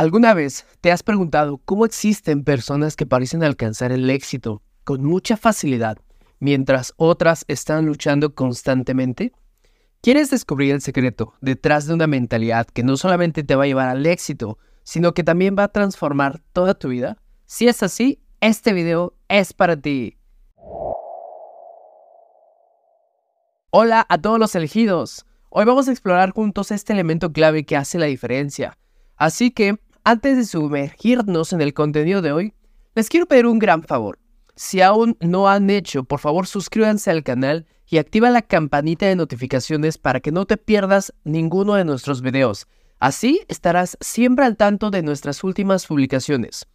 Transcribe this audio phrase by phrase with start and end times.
[0.00, 5.36] ¿Alguna vez te has preguntado cómo existen personas que parecen alcanzar el éxito con mucha
[5.36, 5.98] facilidad,
[6.38, 9.34] mientras otras están luchando constantemente?
[10.00, 13.88] ¿Quieres descubrir el secreto detrás de una mentalidad que no solamente te va a llevar
[13.90, 17.18] al éxito, sino que también va a transformar toda tu vida?
[17.44, 20.16] Si es así, este video es para ti.
[23.68, 25.26] Hola a todos los elegidos.
[25.50, 28.78] Hoy vamos a explorar juntos este elemento clave que hace la diferencia.
[29.20, 32.54] Así que, antes de sumergirnos en el contenido de hoy,
[32.94, 34.18] les quiero pedir un gran favor.
[34.56, 39.16] Si aún no han hecho, por favor suscríbanse al canal y activa la campanita de
[39.16, 42.66] notificaciones para que no te pierdas ninguno de nuestros videos.
[42.98, 46.66] Así estarás siempre al tanto de nuestras últimas publicaciones.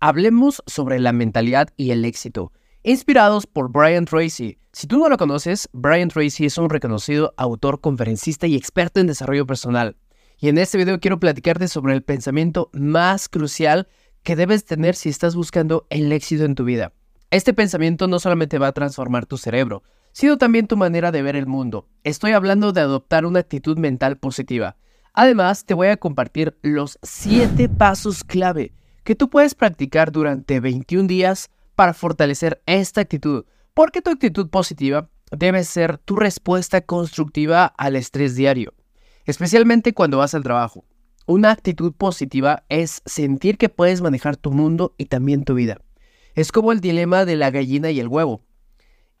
[0.00, 2.52] Hablemos sobre la mentalidad y el éxito
[2.84, 4.58] inspirados por Brian Tracy.
[4.72, 9.06] Si tú no lo conoces, Brian Tracy es un reconocido autor, conferencista y experto en
[9.06, 9.96] desarrollo personal.
[10.42, 13.86] Y en este video quiero platicarte sobre el pensamiento más crucial
[14.24, 16.92] que debes tener si estás buscando el éxito en tu vida.
[17.30, 21.36] Este pensamiento no solamente va a transformar tu cerebro, sino también tu manera de ver
[21.36, 21.86] el mundo.
[22.02, 24.74] Estoy hablando de adoptar una actitud mental positiva.
[25.12, 28.72] Además, te voy a compartir los 7 pasos clave
[29.04, 35.08] que tú puedes practicar durante 21 días para fortalecer esta actitud, porque tu actitud positiva
[35.30, 38.74] debe ser tu respuesta constructiva al estrés diario,
[39.24, 40.84] especialmente cuando vas al trabajo.
[41.26, 45.80] Una actitud positiva es sentir que puedes manejar tu mundo y también tu vida.
[46.34, 48.42] Es como el dilema de la gallina y el huevo.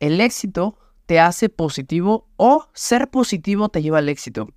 [0.00, 4.48] El éxito te hace positivo o ser positivo te lleva al éxito.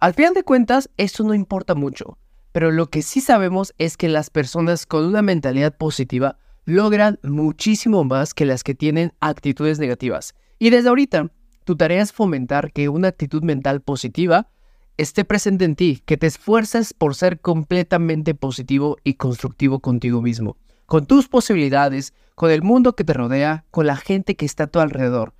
[0.00, 2.18] Al final de cuentas, esto no importa mucho,
[2.52, 8.04] pero lo que sí sabemos es que las personas con una mentalidad positiva logran muchísimo
[8.04, 10.34] más que las que tienen actitudes negativas.
[10.58, 11.30] Y desde ahorita,
[11.64, 14.50] tu tarea es fomentar que una actitud mental positiva
[14.96, 20.56] esté presente en ti, que te esfuerces por ser completamente positivo y constructivo contigo mismo,
[20.86, 24.68] con tus posibilidades, con el mundo que te rodea, con la gente que está a
[24.68, 25.34] tu alrededor.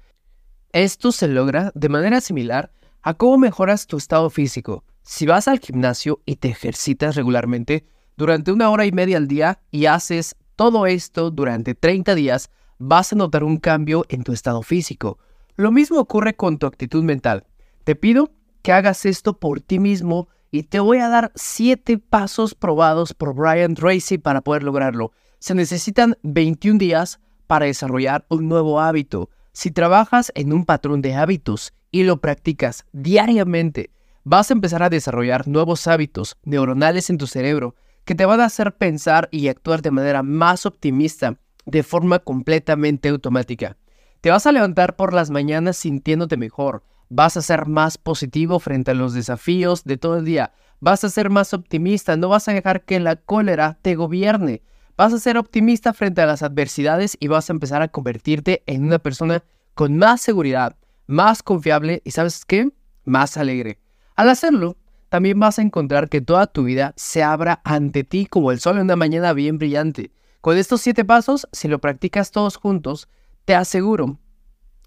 [0.73, 2.73] Esto se logra de manera similar
[3.03, 4.85] a cómo mejoras tu estado físico.
[5.03, 9.61] Si vas al gimnasio y te ejercitas regularmente durante una hora y media al día
[9.70, 14.63] y haces todo esto durante 30 días vas a notar un cambio en tu estado
[14.63, 15.19] físico.
[15.57, 17.47] Lo mismo ocurre con tu actitud mental.
[17.85, 18.33] Te pido
[18.64, 23.35] que hagas esto por ti mismo y te voy a dar 7 pasos probados por
[23.35, 25.13] Brian Tracy para poder lograrlo.
[25.39, 29.29] Se necesitan 21 días para desarrollar un nuevo hábito.
[29.52, 33.91] Si trabajas en un patrón de hábitos y lo practicas diariamente,
[34.25, 37.75] vas a empezar a desarrollar nuevos hábitos neuronales en tu cerebro
[38.07, 41.36] que te van a hacer pensar y actuar de manera más optimista,
[41.67, 43.77] de forma completamente automática.
[44.23, 48.91] Te vas a levantar por las mañanas sintiéndote mejor, vas a ser más positivo frente
[48.91, 52.53] a los desafíos de todo el día, vas a ser más optimista, no vas a
[52.53, 54.63] dejar que la cólera te gobierne,
[54.97, 58.85] vas a ser optimista frente a las adversidades y vas a empezar a convertirte en
[58.85, 59.43] una persona
[59.75, 60.77] con más seguridad,
[61.07, 62.70] más confiable y sabes qué,
[63.05, 63.79] más alegre.
[64.14, 64.77] Al hacerlo,
[65.09, 68.77] también vas a encontrar que toda tu vida se abra ante ti como el sol
[68.77, 70.11] en una mañana bien brillante.
[70.41, 73.09] Con estos siete pasos, si lo practicas todos juntos,
[73.45, 74.19] te aseguro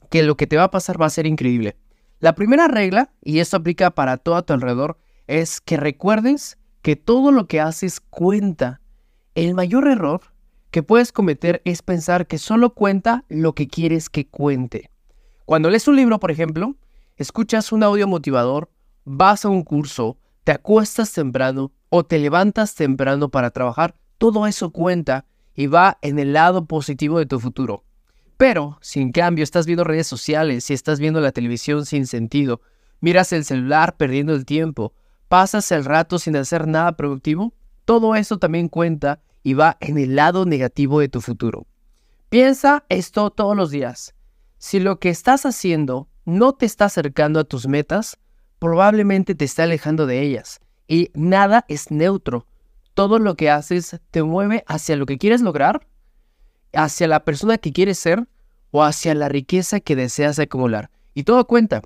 [0.10, 1.78] que lo que te va a pasar va a ser increíble.
[2.20, 4.98] La primera regla, y esto aplica para todo a tu alrededor,
[5.28, 8.82] es que recuerdes que todo lo que haces cuenta.
[9.36, 10.22] El mayor error
[10.72, 14.90] que puedes cometer es pensar que solo cuenta lo que quieres que cuente.
[15.46, 16.76] Cuando lees un libro, por ejemplo,
[17.18, 18.70] escuchas un audio motivador
[19.10, 24.72] vas a un curso, te acuestas temprano o te levantas temprano para trabajar, todo eso
[24.72, 25.26] cuenta
[25.56, 27.86] y va en el lado positivo de tu futuro.
[28.38, 32.62] Pero si en cambio estás viendo redes sociales, si estás viendo la televisión sin sentido,
[33.02, 34.94] miras el celular perdiendo el tiempo,
[35.28, 37.54] pasas el rato sin hacer nada productivo,
[37.86, 41.66] todo eso también cuenta y va en el lado negativo de tu futuro.
[42.30, 44.14] Piensa esto todos los días.
[44.58, 48.18] Si lo que estás haciendo no te está acercando a tus metas,
[48.60, 50.60] probablemente te está alejando de ellas.
[50.88, 52.46] Y nada es neutro.
[52.94, 55.88] Todo lo que haces te mueve hacia lo que quieres lograr,
[56.74, 58.28] hacia la persona que quieres ser
[58.72, 60.90] o hacia la riqueza que deseas acumular.
[61.14, 61.82] Y todo cuenta.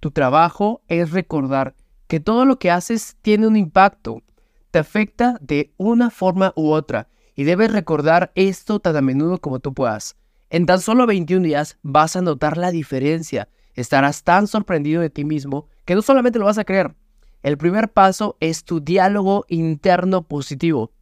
[0.00, 1.74] Tu trabajo es recordar
[2.06, 4.22] que todo lo que haces tiene un impacto,
[4.70, 9.60] te afecta de una forma u otra y debes recordar esto tan a menudo como
[9.60, 10.16] tú puedas.
[10.48, 15.24] En tan solo 21 días vas a notar la diferencia estarás tan sorprendido de ti
[15.24, 16.94] mismo que no solamente lo vas a creer.
[17.42, 20.92] El primer paso es tu diálogo interno positivo.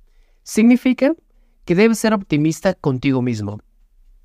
[0.43, 1.15] Significa
[1.69, 3.61] que debes ser optimista contigo mismo.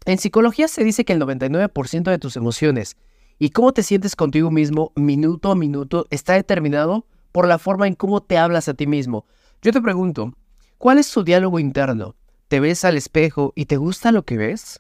[0.06, 2.96] En psicología se dice que el 99% de tus emociones
[3.38, 7.96] y cómo te sientes contigo mismo minuto a minuto está determinado por la forma en
[7.96, 9.26] cómo te hablas a ti mismo.
[9.62, 10.32] Yo te pregunto,
[10.78, 12.16] ¿cuál es tu diálogo interno?
[12.48, 14.80] ¿Te ves al espejo y te gusta lo que ves?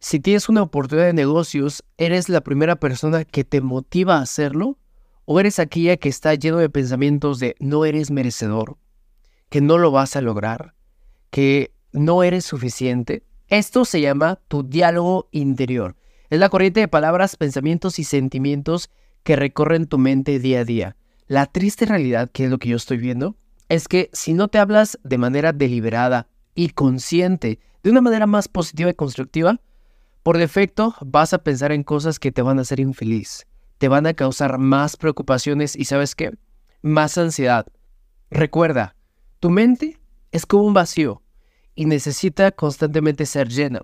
[0.00, 4.78] Si tienes una oportunidad de negocios, ¿eres la primera persona que te motiva a hacerlo?
[5.26, 8.78] ¿O eres aquella que está lleno de pensamientos de no eres merecedor,
[9.48, 10.74] que no lo vas a lograr,
[11.30, 13.22] que no eres suficiente?
[13.48, 15.96] Esto se llama tu diálogo interior.
[16.30, 18.90] Es la corriente de palabras, pensamientos y sentimientos
[19.22, 20.96] que recorren tu mente día a día.
[21.26, 23.36] La triste realidad, que es lo que yo estoy viendo,
[23.68, 28.48] es que si no te hablas de manera deliberada y consciente, de una manera más
[28.48, 29.60] positiva y constructiva,
[30.22, 33.46] por defecto vas a pensar en cosas que te van a hacer infeliz,
[33.78, 36.32] te van a causar más preocupaciones y sabes qué,
[36.82, 37.66] más ansiedad.
[38.30, 38.94] Recuerda,
[39.40, 39.98] tu mente
[40.38, 41.20] es como un vacío
[41.74, 43.82] y necesita constantemente ser llena.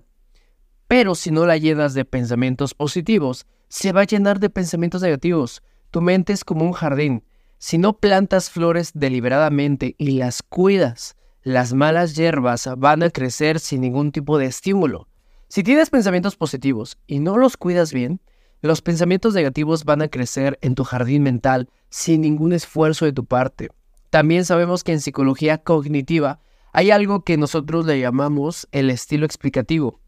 [0.86, 5.64] Pero si no la llenas de pensamientos positivos, se va a llenar de pensamientos negativos.
[5.90, 7.24] Tu mente es como un jardín.
[7.58, 13.80] Si no plantas flores deliberadamente y las cuidas, las malas hierbas van a crecer sin
[13.80, 15.08] ningún tipo de estímulo.
[15.48, 18.20] Si tienes pensamientos positivos y no los cuidas bien,
[18.60, 23.24] los pensamientos negativos van a crecer en tu jardín mental sin ningún esfuerzo de tu
[23.24, 23.70] parte.
[24.14, 26.38] También sabemos que en psicología cognitiva
[26.72, 29.98] hay algo que nosotros le llamamos el estilo explicativo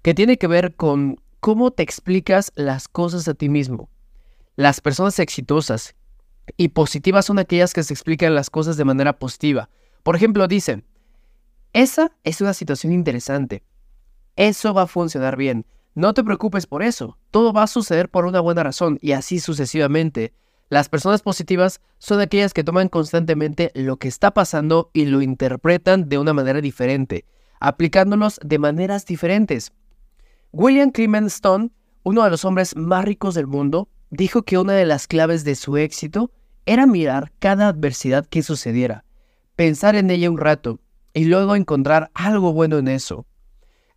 [0.00, 3.90] que tiene que ver con cómo te explicas las cosas a ti mismo.
[4.56, 5.94] Las personas exitosas
[6.56, 9.68] y positivas son aquellas que se explican las cosas de manera positiva.
[10.04, 10.86] Por ejemplo, dicen,
[11.74, 13.62] esa es una situación interesante.
[14.36, 15.66] Eso va a funcionar bien.
[15.94, 17.18] No te preocupes por eso.
[17.30, 20.32] Todo va a suceder por una buena razón y así sucesivamente.
[20.70, 26.08] Las personas positivas son aquellas que toman constantemente lo que está pasando y lo interpretan
[26.08, 27.24] de una manera diferente,
[27.58, 29.72] aplicándolos de maneras diferentes.
[30.52, 31.72] William Clement Stone,
[32.04, 35.56] uno de los hombres más ricos del mundo, dijo que una de las claves de
[35.56, 36.30] su éxito
[36.66, 39.04] era mirar cada adversidad que sucediera,
[39.56, 40.78] pensar en ella un rato
[41.12, 43.26] y luego encontrar algo bueno en eso.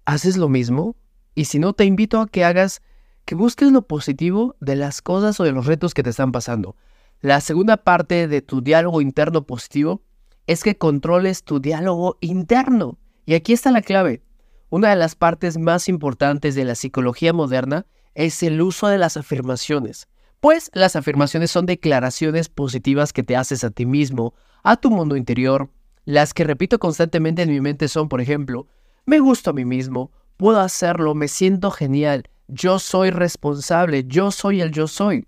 [0.06, 0.96] ¿Haces lo mismo?
[1.36, 2.82] Y si no, te invito a que hagas,
[3.26, 6.76] que busques lo positivo de las cosas o de los retos que te están pasando.
[7.22, 10.02] La segunda parte de tu diálogo interno positivo
[10.48, 12.98] es que controles tu diálogo interno.
[13.26, 14.22] Y aquí está la clave.
[14.70, 17.86] Una de las partes más importantes de la psicología moderna
[18.16, 20.08] es el uso de las afirmaciones,
[20.40, 24.34] pues las afirmaciones son declaraciones positivas que te haces a ti mismo,
[24.64, 25.70] a tu mundo interior.
[26.06, 28.68] Las que repito constantemente en mi mente son, por ejemplo,
[29.06, 34.62] me gusto a mí mismo, puedo hacerlo, me siento genial, yo soy responsable, yo soy
[34.62, 35.28] el yo soy.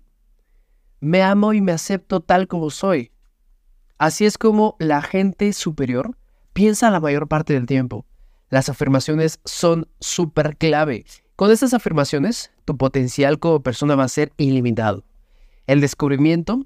[1.00, 3.10] Me amo y me acepto tal como soy.
[3.98, 6.16] Así es como la gente superior
[6.52, 8.06] piensa la mayor parte del tiempo.
[8.50, 11.04] Las afirmaciones son súper clave.
[11.34, 15.04] Con estas afirmaciones, tu potencial como persona va a ser ilimitado.
[15.66, 16.62] El descubrimiento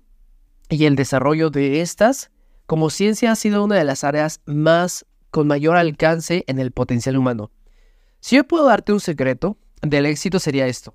[0.69, 2.31] y el desarrollo de estas
[2.67, 7.17] como ciencia ha sido una de las áreas más con mayor alcance en el potencial
[7.17, 7.51] humano.
[8.21, 10.95] Si yo puedo darte un secreto del éxito sería esto.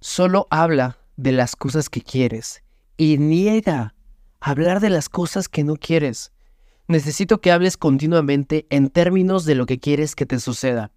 [0.00, 2.62] Solo habla de las cosas que quieres
[2.96, 3.94] y niega
[4.40, 6.32] hablar de las cosas que no quieres.
[6.88, 10.92] Necesito que hables continuamente en términos de lo que quieres que te suceda.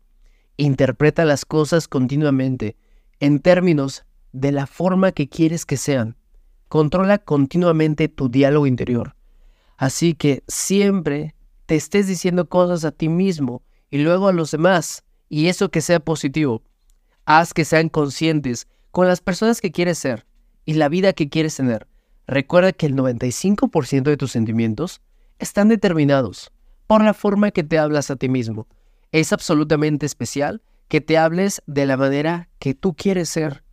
[0.57, 2.77] Interpreta las cosas continuamente
[3.19, 6.15] en términos de la forma que quieres que sean.
[6.67, 9.15] Controla continuamente tu diálogo interior.
[9.77, 11.33] Así que siempre
[11.65, 15.81] te estés diciendo cosas a ti mismo y luego a los demás, y eso que
[15.81, 16.61] sea positivo.
[17.31, 20.25] Haz que sean conscientes con las personas que quieres ser
[20.65, 21.87] y la vida que quieres tener.
[22.25, 25.01] Recuerda que el 95% de tus sentimientos
[25.37, 26.51] están determinados
[26.87, 28.67] por la forma que te hablas a ti mismo.
[29.11, 33.63] Es absolutamente especial que te hables de la manera que tú quieres ser.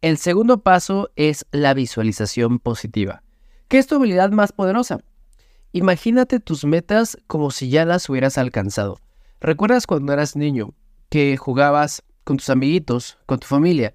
[0.00, 3.24] El segundo paso es la visualización positiva,
[3.66, 5.00] ¿Qué es tu habilidad más poderosa.
[5.72, 9.00] Imagínate tus metas como si ya las hubieras alcanzado.
[9.40, 10.72] ¿Recuerdas cuando eras niño
[11.08, 13.94] que jugabas con tus amiguitos, con tu familia,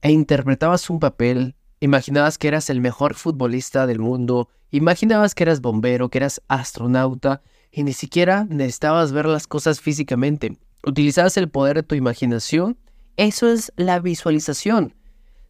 [0.00, 5.60] e interpretabas un papel Imaginabas que eras el mejor futbolista del mundo, imaginabas que eras
[5.60, 7.42] bombero, que eras astronauta,
[7.72, 10.56] y ni siquiera necesitabas ver las cosas físicamente.
[10.86, 12.78] Utilizabas el poder de tu imaginación.
[13.16, 14.94] Eso es la visualización.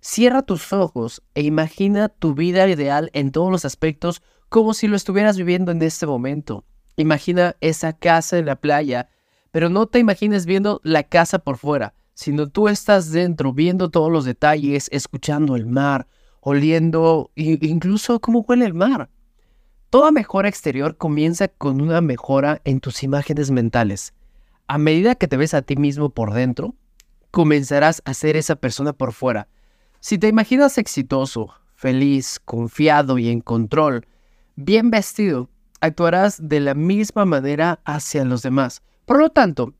[0.01, 4.97] Cierra tus ojos e imagina tu vida ideal en todos los aspectos como si lo
[4.97, 6.65] estuvieras viviendo en este momento.
[6.97, 9.11] Imagina esa casa en la playa,
[9.53, 14.11] pero no te imagines viendo la casa por fuera, sino tú estás dentro viendo todos
[14.11, 16.09] los detalles, escuchando el mar,
[16.41, 19.11] oliendo, incluso cómo huele el mar.
[19.91, 24.15] Toda mejora exterior comienza con una mejora en tus imágenes mentales.
[24.67, 26.75] A medida que te ves a ti mismo por dentro,
[27.31, 29.49] comenzarás a ser esa persona por fuera.
[30.01, 34.07] Si te imaginas exitoso, feliz, confiado y en control,
[34.57, 38.83] bien vestido, actuarás de la misma manera hacia los demás.
[39.05, 39.75] Por lo tanto,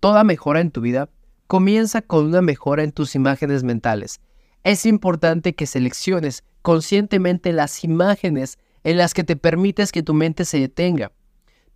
[0.00, 1.08] toda mejora en tu vida
[1.46, 4.20] comienza con una mejora en tus imágenes mentales.
[4.62, 10.44] Es importante que selecciones conscientemente las imágenes en las que te permites que tu mente
[10.44, 11.12] se detenga.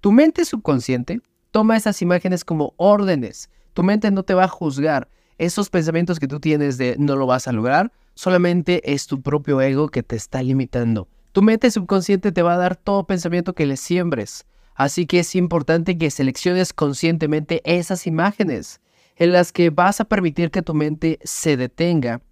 [0.00, 1.20] Tu mente subconsciente
[1.50, 3.50] toma esas imágenes como órdenes.
[3.74, 5.08] Tu mente no te va a juzgar.
[5.38, 9.60] Esos pensamientos que tú tienes de no lo vas a lograr, solamente es tu propio
[9.60, 11.08] ego que te está limitando.
[11.32, 14.46] Tu mente subconsciente te va a dar todo pensamiento que le siembres.
[14.78, 18.80] Así que es importante que selecciones conscientemente esas imágenes
[19.16, 22.22] en las que vas a permitir que tu mente se detenga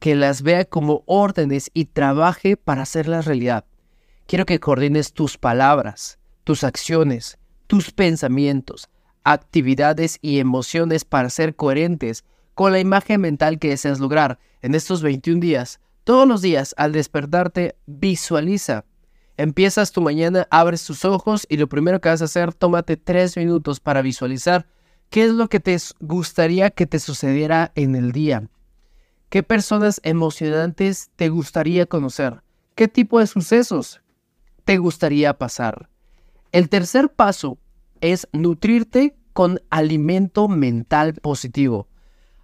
[0.00, 3.64] que las vea como órdenes y trabaje para hacerlas realidad.
[4.26, 8.88] Quiero que coordines tus palabras, tus acciones, tus pensamientos,
[9.22, 15.00] actividades y emociones para ser coherentes con la imagen mental que deseas lograr en estos
[15.00, 15.78] 21 días.
[16.02, 18.84] Todos los días, al despertarte, visualiza.
[19.38, 23.36] Empiezas tu mañana, abres tus ojos y lo primero que vas a hacer, tómate tres
[23.36, 24.66] minutos para visualizar
[25.10, 28.48] qué es lo que te gustaría que te sucediera en el día.
[29.28, 32.42] ¿Qué personas emocionantes te gustaría conocer?
[32.74, 34.00] ¿Qué tipo de sucesos
[34.64, 35.88] te gustaría pasar?
[36.50, 37.58] El tercer paso
[38.00, 41.86] es nutrirte con alimento mental positivo.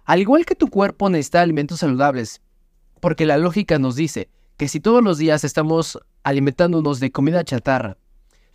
[0.05, 2.41] Al igual que tu cuerpo necesita alimentos saludables,
[3.01, 7.97] porque la lógica nos dice que si todos los días estamos alimentándonos de comida chatarra,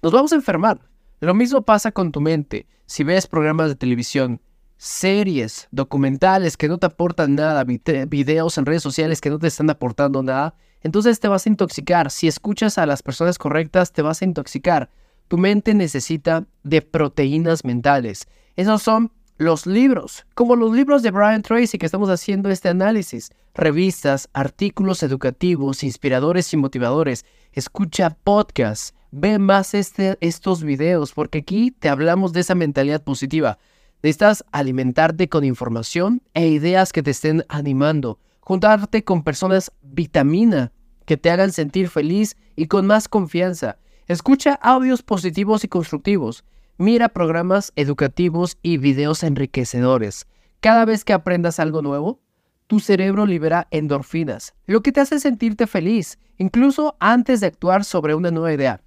[0.03, 0.81] nos vamos a enfermar.
[1.21, 2.67] Lo mismo pasa con tu mente.
[2.87, 4.41] Si ves programas de televisión,
[4.79, 9.69] series, documentales que no te aportan nada, videos en redes sociales que no te están
[9.69, 12.11] aportando nada, entonces te vas a intoxicar.
[12.11, 14.89] Si escuchas a las personas correctas, te vas a intoxicar.
[15.29, 18.27] Tu mente necesita de proteínas mentales.
[18.57, 23.31] Esos son los libros, como los libros de Brian Tracy que estamos haciendo este análisis.
[23.55, 27.25] Revistas, artículos educativos, inspiradores y motivadores.
[27.55, 28.93] Escucha podcasts.
[29.13, 33.57] Ve más este, estos videos porque aquí te hablamos de esa mentalidad positiva.
[34.03, 40.71] Necesitas alimentarte con información e ideas que te estén animando, juntarte con personas vitamina
[41.07, 43.79] que te hagan sentir feliz y con más confianza.
[44.07, 46.45] Escucha audios positivos y constructivos.
[46.81, 50.27] Mira programas educativos y videos enriquecedores.
[50.61, 52.21] Cada vez que aprendas algo nuevo,
[52.69, 58.15] tu cerebro libera endorfinas, lo que te hace sentirte feliz, incluso antes de actuar sobre
[58.15, 58.81] una nueva idea.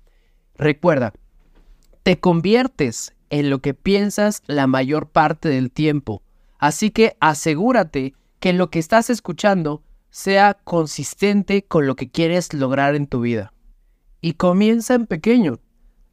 [0.56, 1.14] Recuerda,
[2.02, 6.24] te conviertes en lo que piensas la mayor parte del tiempo.
[6.58, 12.96] Así que asegúrate que lo que estás escuchando sea consistente con lo que quieres lograr
[12.96, 13.54] en tu vida.
[14.20, 15.60] Y comienza en pequeño.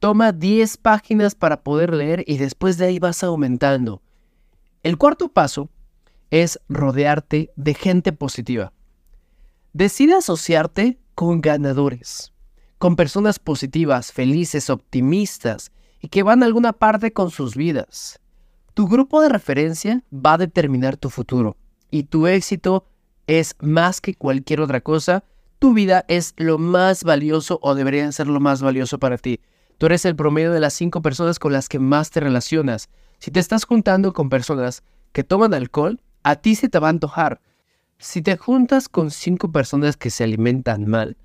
[0.01, 4.01] Toma 10 páginas para poder leer y después de ahí vas aumentando.
[4.81, 5.69] El cuarto paso
[6.31, 8.73] es rodearte de gente positiva.
[9.73, 12.33] Decide asociarte con ganadores,
[12.79, 18.19] con personas positivas, felices, optimistas, y que van a alguna parte con sus vidas.
[18.73, 21.57] Tu grupo de referencia va a determinar tu futuro
[21.91, 22.87] y tu éxito
[23.27, 25.25] es más que cualquier otra cosa.
[25.59, 29.39] Tu vida es lo más valioso o debería ser lo más valioso para ti.
[29.81, 32.87] Tú eres el promedio de las cinco personas con las que más te relacionas.
[33.17, 36.91] Si te estás juntando con personas que toman alcohol, a ti se te va a
[36.91, 37.41] antojar.
[37.97, 41.17] Si te juntas con cinco personas que se alimentan mal,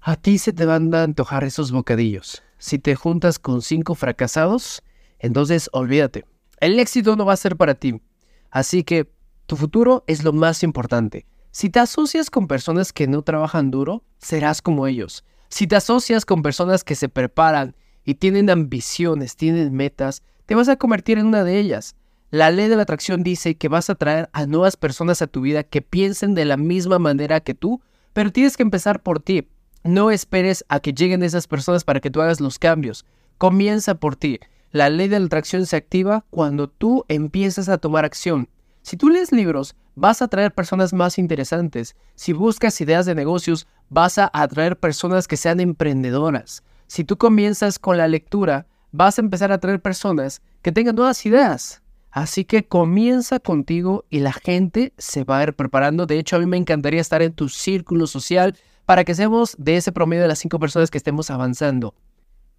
[0.00, 4.82] a ti se te van a antojar esos bocadillos si te juntas con cinco fracasados,
[5.20, 6.24] entonces olvídate.
[6.60, 8.02] El éxito no va a ser para ti.
[8.50, 9.08] Así que
[9.46, 11.26] tu futuro es lo más importante.
[11.52, 15.24] Si te asocias con personas que no trabajan duro, serás como ellos.
[15.48, 17.74] Si te asocias con personas que se preparan
[18.04, 21.96] y tienen ambiciones, tienen metas, te vas a convertir en una de ellas.
[22.30, 25.40] La ley de la atracción dice que vas a traer a nuevas personas a tu
[25.40, 27.80] vida que piensen de la misma manera que tú,
[28.12, 29.48] pero tienes que empezar por ti.
[29.84, 33.06] No esperes a que lleguen esas personas para que tú hagas los cambios.
[33.38, 34.40] Comienza por ti.
[34.70, 38.50] La ley de la atracción se activa cuando tú empiezas a tomar acción.
[38.82, 41.96] Si tú lees libros, vas a atraer personas más interesantes.
[42.14, 46.62] Si buscas ideas de negocios, vas a atraer personas que sean emprendedoras.
[46.86, 51.24] Si tú comienzas con la lectura, vas a empezar a atraer personas que tengan nuevas
[51.26, 51.82] ideas.
[52.10, 56.06] Así que comienza contigo y la gente se va a ir preparando.
[56.06, 59.76] De hecho, a mí me encantaría estar en tu círculo social para que seamos de
[59.76, 61.94] ese promedio de las cinco personas que estemos avanzando.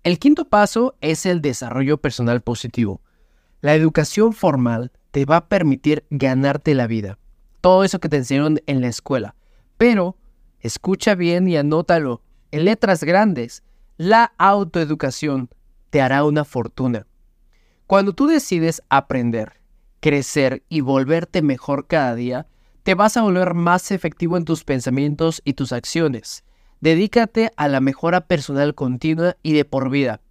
[0.03, 3.01] El quinto paso es el desarrollo personal positivo.
[3.61, 7.17] La educación formal te va a permitir ganarte la vida.
[7.61, 9.35] Todo eso que te enseñaron en la escuela.
[9.77, 10.15] Pero,
[10.61, 12.21] escucha bien y anótalo.
[12.51, 13.63] En letras grandes,
[13.97, 15.49] la autoeducación
[15.89, 17.05] te hará una fortuna.
[17.87, 19.53] Cuando tú decides aprender,
[19.99, 22.47] crecer y volverte mejor cada día,
[22.83, 26.43] te vas a volver más efectivo en tus pensamientos y tus acciones.
[26.81, 30.21] Dedícate a la mejora personal continua y de por vida.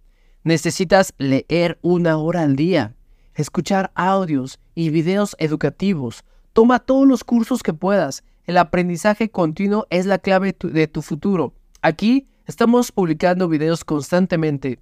[0.43, 2.95] Necesitas leer una hora al día,
[3.35, 6.23] escuchar audios y videos educativos.
[6.53, 8.23] Toma todos los cursos que puedas.
[8.45, 11.53] El aprendizaje continuo es la clave de tu futuro.
[11.81, 14.79] Aquí estamos publicando videos constantemente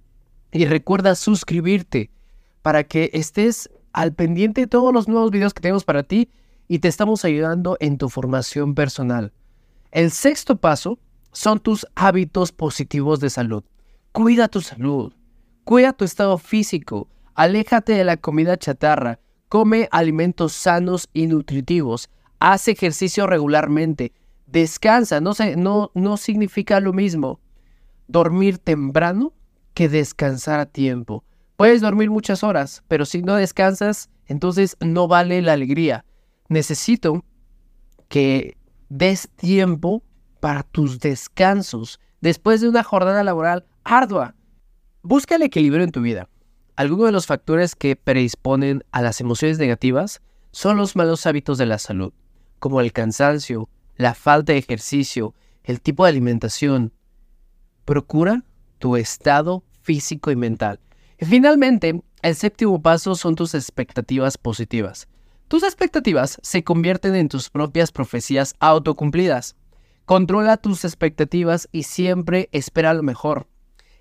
[0.52, 2.10] y recuerda suscribirte
[2.62, 6.30] para que estés al pendiente de todos los nuevos videos que tenemos para ti
[6.66, 9.32] y te estamos ayudando en tu formación personal.
[9.90, 10.98] El sexto paso
[11.32, 13.64] son tus hábitos positivos de salud.
[14.12, 15.14] Cuida tu salud,
[15.64, 22.68] cuida tu estado físico, aléjate de la comida chatarra, come alimentos sanos y nutritivos, haz
[22.68, 24.12] ejercicio regularmente,
[24.46, 27.40] descansa, no, no, no significa lo mismo
[28.06, 29.32] dormir temprano
[29.74, 31.24] que descansar a tiempo.
[31.56, 36.04] Puedes dormir muchas horas, pero si no descansas, entonces no vale la alegría.
[36.48, 37.24] Necesito
[38.08, 38.56] que
[38.88, 40.02] des tiempo
[40.40, 44.34] para tus descansos después de una jornada laboral ardua.
[45.02, 46.28] Busca el equilibrio en tu vida.
[46.78, 51.66] Algunos de los factores que predisponen a las emociones negativas son los malos hábitos de
[51.66, 52.12] la salud,
[52.60, 56.92] como el cansancio, la falta de ejercicio, el tipo de alimentación.
[57.84, 58.44] Procura
[58.78, 60.78] tu estado físico y mental.
[61.18, 65.08] Y finalmente, el séptimo paso son tus expectativas positivas.
[65.48, 69.56] Tus expectativas se convierten en tus propias profecías autocumplidas.
[70.04, 73.48] Controla tus expectativas y siempre espera lo mejor.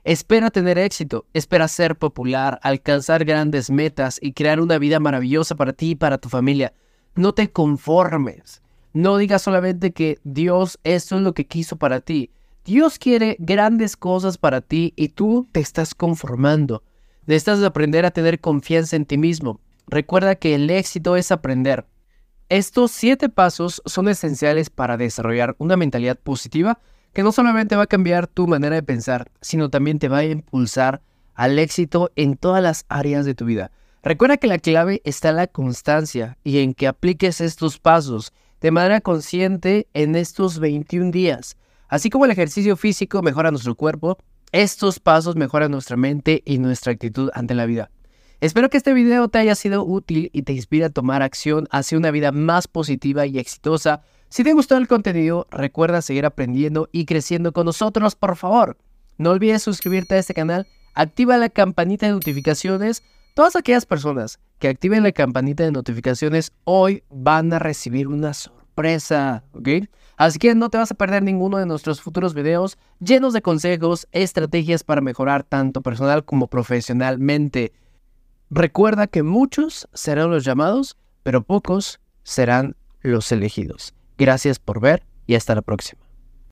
[0.07, 5.73] Espera tener éxito, espera ser popular, alcanzar grandes metas y crear una vida maravillosa para
[5.73, 6.71] ti y para tu familia.
[7.15, 8.61] No te conformes.
[8.93, 12.31] No digas solamente que Dios es lo que quiso para ti.
[12.63, 16.83] Dios quiere grandes cosas para ti y tú te estás conformando.
[17.25, 19.59] Necesitas aprender a tener confianza en ti mismo.
[19.87, 21.85] Recuerda que el éxito es aprender.
[22.47, 26.79] Estos siete pasos son esenciales para desarrollar una mentalidad positiva
[27.17, 30.25] que no solamente va a cambiar tu manera de pensar, sino también te va a
[30.25, 31.01] impulsar
[31.33, 33.71] al éxito en todas las áreas de tu vida.
[34.03, 38.69] Recuerda que la clave está en la constancia y en que apliques estos pasos de
[38.69, 41.57] manera consciente en estos 21 días.
[41.87, 44.19] Así como el ejercicio físico mejora nuestro cuerpo,
[44.51, 47.89] estos pasos mejoran nuestra mente y nuestra actitud ante la vida.
[48.41, 51.97] Espero que este video te haya sido útil y te inspire a tomar acción hacia
[51.97, 54.03] una vida más positiva y exitosa.
[54.29, 58.77] Si te gustó el contenido, recuerda seguir aprendiendo y creciendo con nosotros, por favor.
[59.17, 63.03] No olvides suscribirte a este canal, activa la campanita de notificaciones.
[63.35, 69.43] Todas aquellas personas que activen la campanita de notificaciones hoy van a recibir una sorpresa,
[69.53, 69.69] ¿ok?
[70.17, 74.07] Así que no te vas a perder ninguno de nuestros futuros videos llenos de consejos,
[74.11, 77.71] estrategias para mejorar tanto personal como profesionalmente.
[78.49, 83.93] Recuerda que muchos serán los llamados, pero pocos serán los elegidos.
[84.17, 86.06] Gracias por ver y hasta la próxima.